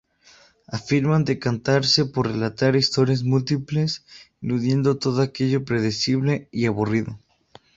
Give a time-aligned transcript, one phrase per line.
[0.65, 4.03] Afirman decantarse por relatar historias múltiples,
[4.41, 7.19] eludiendo todo aquello predecible y aburrido.